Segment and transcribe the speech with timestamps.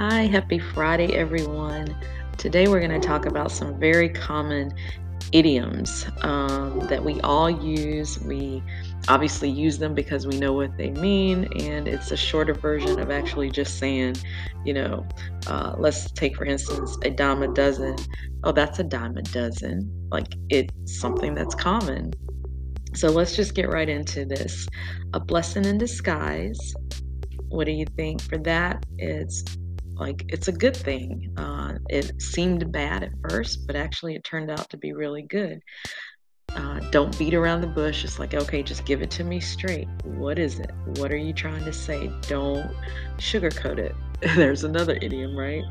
[0.00, 1.94] Hi, happy Friday, everyone.
[2.38, 4.72] Today we're going to talk about some very common
[5.30, 8.18] idioms um, that we all use.
[8.18, 8.62] We
[9.08, 13.10] obviously use them because we know what they mean, and it's a shorter version of
[13.10, 14.16] actually just saying,
[14.64, 15.06] you know,
[15.48, 17.96] uh, let's take for instance a dime a dozen.
[18.42, 20.08] Oh, that's a dime a dozen.
[20.10, 22.14] Like it's something that's common.
[22.94, 24.66] So let's just get right into this.
[25.12, 26.74] A blessing in disguise.
[27.50, 28.86] What do you think for that?
[28.96, 29.44] It's
[30.00, 31.32] like it's a good thing.
[31.36, 35.60] Uh, it seemed bad at first, but actually it turned out to be really good.
[36.56, 38.02] Uh, don't beat around the bush.
[38.02, 39.88] It's like, okay, just give it to me straight.
[40.04, 40.70] What is it?
[40.96, 42.10] What are you trying to say?
[42.22, 42.74] Don't
[43.18, 43.94] sugarcoat it.
[44.36, 45.64] There's another idiom, right?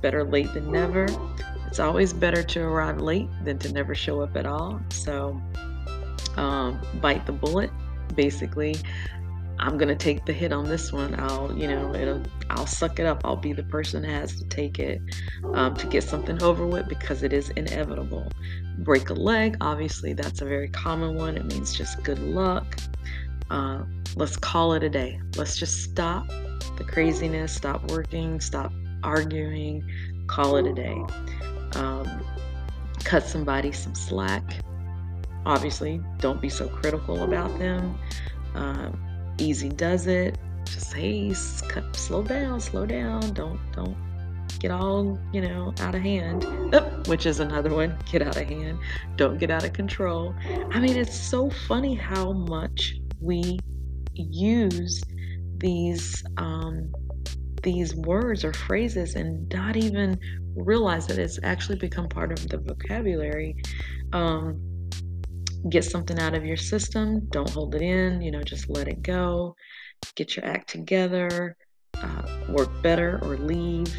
[0.00, 1.06] Better late than never.
[1.66, 4.80] It's always better to arrive late than to never show up at all.
[4.90, 5.40] So,
[6.36, 7.70] um, bite the bullet.
[8.14, 8.76] Basically,
[9.58, 11.18] I'm gonna take the hit on this one.
[11.18, 13.20] I'll, you know, it'll, I'll suck it up.
[13.24, 15.00] I'll be the person that has to take it
[15.52, 18.30] um, to get something over with because it is inevitable.
[18.78, 21.36] Break a leg, obviously, that's a very common one.
[21.36, 22.76] It means just good luck.
[23.50, 23.84] Uh,
[24.16, 25.20] let's call it a day.
[25.36, 26.26] Let's just stop
[26.76, 29.88] the craziness, stop working, stop arguing,
[30.26, 30.96] call it a day.
[31.74, 32.24] Um,
[33.04, 34.42] cut somebody some slack.
[35.46, 37.98] Obviously, don't be so critical about them.
[38.54, 40.38] Um, easy does it.
[40.64, 41.32] Just hey,
[41.68, 43.32] cut, slow down, slow down.
[43.34, 43.96] Don't don't
[44.58, 46.44] get all you know out of hand.
[46.72, 47.96] Oh, which is another one.
[48.10, 48.78] Get out of hand.
[49.16, 50.34] Don't get out of control.
[50.70, 53.58] I mean, it's so funny how much we
[54.14, 55.02] use
[55.58, 56.92] these um,
[57.62, 60.18] these words or phrases and not even
[60.56, 63.56] realize that it's actually become part of the vocabulary.
[64.12, 64.60] Um,
[65.68, 67.20] get something out of your system.
[67.30, 69.56] Don't hold it in, you know, just let it go.
[70.14, 71.56] Get your act together,
[71.94, 73.92] uh, work better or leave.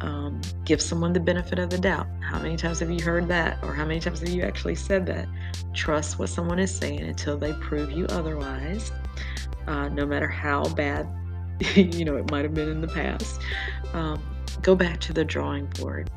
[0.00, 2.06] Um, give someone the benefit of the doubt.
[2.20, 3.62] How many times have you heard that?
[3.62, 5.26] Or how many times have you actually said that?
[5.72, 8.92] Trust what someone is saying until they prove you otherwise,
[9.66, 11.08] uh, no matter how bad
[11.74, 13.40] you know it might have been in the past.
[13.92, 14.22] Um,
[14.60, 16.10] go back to the drawing board.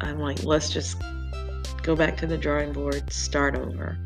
[0.00, 1.00] I'm like, let's just
[1.82, 3.98] go back to the drawing board, start over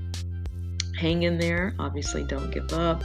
[1.03, 1.75] hang in there.
[1.81, 3.03] Obviously, don't give up.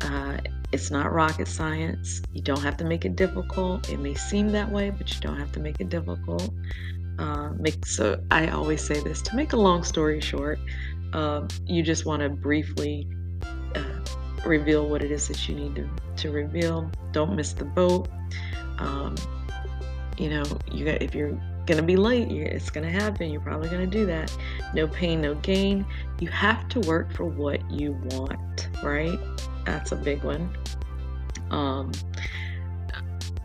[0.00, 0.38] Uh,
[0.72, 2.20] it's not rocket science.
[2.32, 3.88] You don't have to make it difficult.
[3.88, 6.50] It may seem that way, but you don't have to make it difficult.
[7.18, 10.58] Uh, make so I always say this to make a long story short.
[11.12, 13.08] Uh, you just want to briefly
[13.74, 14.00] uh,
[14.44, 16.90] reveal what it is that you need to, to reveal.
[17.12, 18.08] Don't miss the boat.
[18.78, 19.14] Um,
[20.18, 22.30] you know, you got if you're gonna be late.
[22.30, 23.30] It's gonna happen.
[23.30, 24.34] You're probably gonna do that.
[24.74, 25.84] No pain, no gain.
[26.20, 29.18] You have to work for what you want, right?
[29.64, 30.56] That's a big one.
[31.50, 31.92] Um,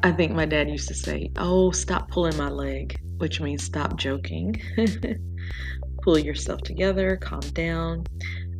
[0.04, 3.98] I think my dad used to say, "Oh, stop pulling my leg," which means stop
[3.98, 4.62] joking.
[6.04, 7.18] Pull yourself together.
[7.18, 8.06] Calm down.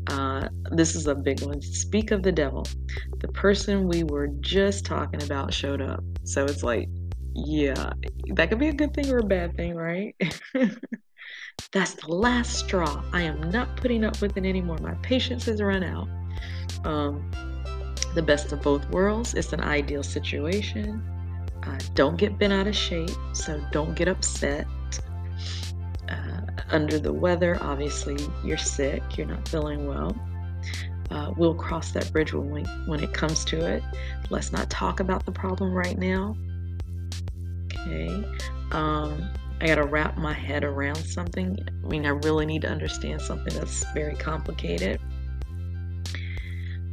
[0.08, 1.62] Uh, this is a big one.
[1.62, 2.66] Speak of the devil.
[3.20, 6.04] The person we were just talking about showed up.
[6.24, 6.90] So it's like
[7.34, 7.94] yeah,
[8.34, 10.16] that could be a good thing or a bad thing, right?
[11.72, 13.04] That's the last straw.
[13.14, 14.78] I am not putting up with it anymore.
[14.80, 16.08] My patience has run out.
[16.84, 17.30] Um,
[18.16, 19.34] the best of both worlds.
[19.34, 21.02] It's an ideal situation.
[21.64, 24.66] Uh, don't get bent out of shape, so don't get upset.
[26.10, 26.42] Uh,
[26.72, 30.16] under the weather, obviously, you're sick, you're not feeling well.
[31.10, 33.84] Uh, we'll cross that bridge when, we, when it comes to it.
[34.30, 36.36] Let's not talk about the problem right now.
[37.82, 38.24] Okay.
[38.72, 41.58] Um, I got to wrap my head around something.
[41.84, 45.00] I mean, I really need to understand something that's very complicated.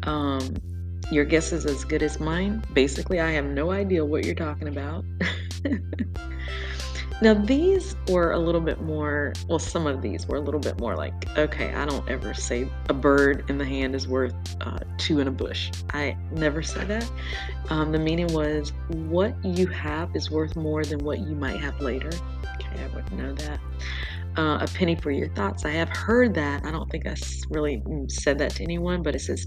[0.03, 0.55] Um,
[1.11, 2.63] your guess is as good as mine.
[2.75, 5.05] Basically, I have no idea what you're talking about.
[7.21, 10.79] Now, these were a little bit more, well, some of these were a little bit
[10.79, 14.79] more like, okay, I don't ever say a bird in the hand is worth uh,
[14.99, 15.73] two in a bush.
[15.93, 17.11] I never said that.
[17.71, 21.81] Um, the meaning was what you have is worth more than what you might have
[21.81, 22.11] later.
[22.55, 23.61] Okay, I wouldn't know that.
[24.37, 25.65] Uh, a penny for your thoughts.
[25.65, 26.65] I have heard that.
[26.65, 27.17] I don't think I
[27.51, 29.45] really mm, said that to anyone, but it says,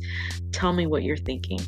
[0.52, 1.62] tell me what you're thinking.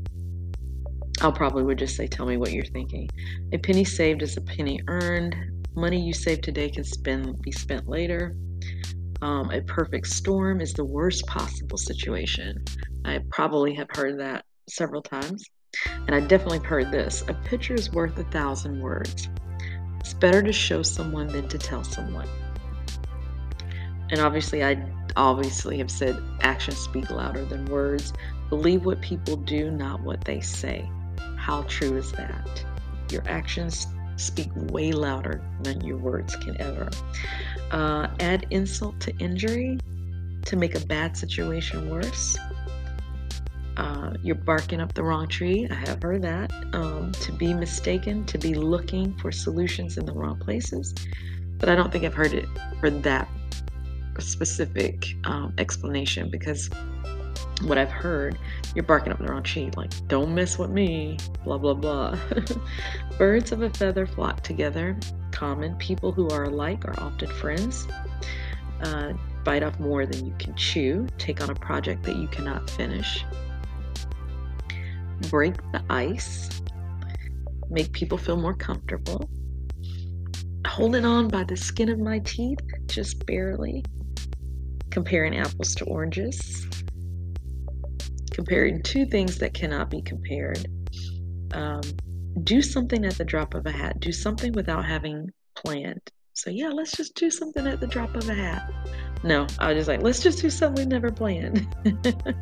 [1.21, 3.09] I'll probably would just say, tell me what you're thinking.
[3.53, 5.33] A penny saved is a penny earned.
[5.75, 8.35] Money you save today can spend be spent later.
[9.23, 12.63] Um, a perfect storm is the worst possible situation.
[13.05, 15.43] I probably have heard that several times,
[15.87, 19.29] and I definitely heard this: a picture is worth a thousand words.
[19.99, 22.27] It's better to show someone than to tell someone.
[24.11, 24.85] And obviously, I
[25.15, 28.13] obviously have said actions speak louder than words.
[28.49, 30.87] Believe what people do, not what they say.
[31.35, 32.63] How true is that?
[33.09, 33.87] Your actions
[34.23, 36.89] speak way louder than your words can ever.
[37.71, 39.79] Uh, add insult to injury
[40.45, 42.37] to make a bad situation worse.
[43.77, 45.67] Uh, you're barking up the wrong tree.
[45.69, 46.51] I have heard that.
[46.73, 50.93] Um, to be mistaken, to be looking for solutions in the wrong places.
[51.57, 52.47] But I don't think I've heard it
[52.79, 53.27] for that
[54.19, 56.69] specific um, explanation because
[57.63, 58.37] what I've heard,
[58.75, 59.71] you're barking up the wrong tree.
[59.75, 62.17] Like, don't mess with me, blah, blah, blah.
[63.18, 64.98] Birds of a feather flock together.
[65.31, 65.75] Common.
[65.77, 67.88] People who are alike are often friends.
[68.81, 69.13] Uh,
[69.44, 71.07] bite off more than you can chew.
[71.18, 73.25] Take on a project that you cannot finish
[75.30, 76.50] break the ice,
[77.69, 79.30] make people feel more comfortable,
[80.68, 83.83] holding on by the skin of my teeth, just barely,
[84.89, 86.68] comparing apples to oranges,
[88.31, 90.66] comparing two things that cannot be compared.
[91.54, 91.81] Um,
[92.44, 96.01] do something at the drop of a hat, do something without having planned.
[96.33, 98.71] So, yeah, let's just do something at the drop of a hat.
[99.24, 101.68] No, I was just like, let's just do something we never planned.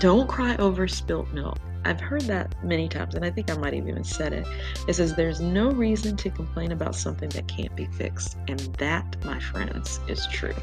[0.00, 1.58] Don't cry over spilt milk.
[1.84, 4.46] I've heard that many times, and I think I might have even said it.
[4.88, 8.36] It says there's no reason to complain about something that can't be fixed.
[8.48, 10.54] And that, my friends, is true.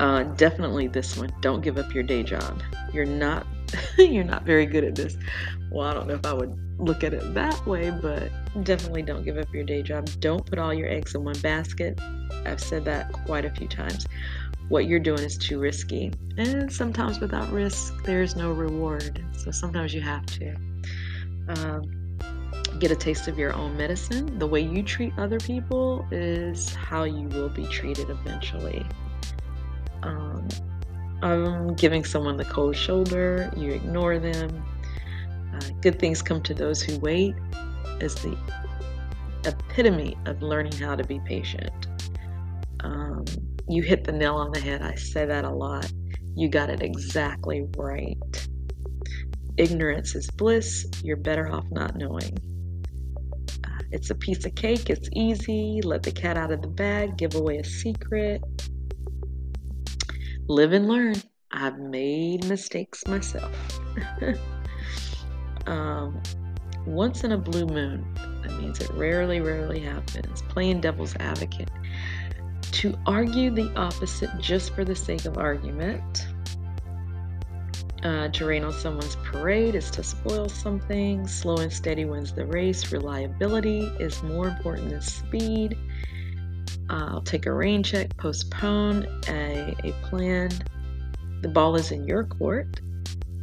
[0.00, 1.32] Uh, definitely this one.
[1.40, 2.60] Don't give up your day job.
[2.92, 3.46] You're not
[3.98, 5.16] you're not very good at this.
[5.70, 8.30] Well, I don't know if I would look at it that way, but
[8.64, 10.08] definitely don't give up your day job.
[10.20, 12.00] Don't put all your eggs in one basket.
[12.46, 14.06] I've said that quite a few times
[14.70, 16.12] what you're doing is too risky.
[16.38, 19.22] And sometimes without risk, there's no reward.
[19.36, 20.54] So sometimes you have to
[21.48, 22.18] um,
[22.78, 24.38] get a taste of your own medicine.
[24.38, 28.86] The way you treat other people is how you will be treated eventually.
[30.04, 30.48] Um,
[31.22, 34.64] um, giving someone the cold shoulder, you ignore them.
[35.54, 37.34] Uh, good things come to those who wait
[38.00, 38.36] is the
[39.44, 41.86] epitome of learning how to be patient.
[42.80, 43.24] Um,
[43.68, 44.82] you hit the nail on the head.
[44.82, 45.90] I say that a lot.
[46.34, 48.16] You got it exactly right.
[49.56, 50.86] Ignorance is bliss.
[51.02, 52.38] You're better off not knowing.
[53.64, 54.88] Uh, it's a piece of cake.
[54.88, 55.80] It's easy.
[55.84, 57.18] Let the cat out of the bag.
[57.18, 58.42] Give away a secret.
[60.50, 61.14] Live and learn.
[61.52, 63.54] I've made mistakes myself.
[65.68, 66.20] um,
[66.84, 68.04] once in a blue moon.
[68.42, 70.42] That means it rarely, rarely happens.
[70.48, 71.70] Playing devil's advocate
[72.72, 76.26] to argue the opposite just for the sake of argument.
[78.02, 81.28] Uh, to rain on someone's parade is to spoil something.
[81.28, 82.90] Slow and steady wins the race.
[82.90, 85.78] Reliability is more important than speed.
[86.90, 90.50] I'll take a rain check, postpone a, a plan.
[91.42, 92.80] The ball is in your court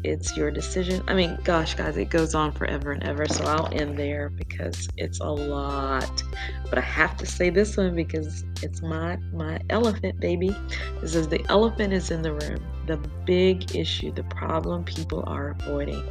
[0.07, 1.03] it's your decision.
[1.07, 3.27] I mean, gosh, guys, it goes on forever and ever.
[3.27, 6.23] So I'll end there because it's a lot.
[6.69, 10.55] But I have to say this one because it's my my elephant, baby.
[11.01, 12.63] It says the elephant is in the room.
[12.85, 16.03] The big issue, the problem people are avoiding.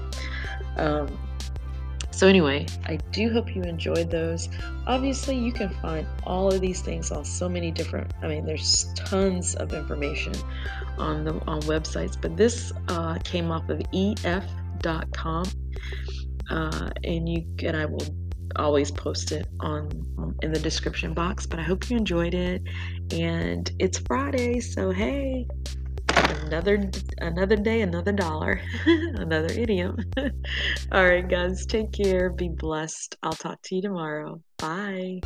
[0.76, 1.18] Um,
[2.16, 4.48] so, anyway, I do hope you enjoyed those.
[4.86, 8.92] Obviously, you can find all of these things on so many different, I mean, there's
[8.94, 10.32] tons of information
[10.96, 15.46] on the on websites, but this uh, came off of ef.com.
[16.48, 18.06] Uh, and you and I will
[18.56, 19.90] always post it on
[20.42, 21.46] in the description box.
[21.46, 22.62] But I hope you enjoyed it,
[23.10, 25.46] and it's Friday, so hey,
[26.16, 29.96] another another day, another dollar, another idiom.
[30.92, 32.30] All right, guys, take care.
[32.30, 33.16] Be blessed.
[33.22, 34.40] I'll talk to you tomorrow.
[34.58, 35.20] Bye.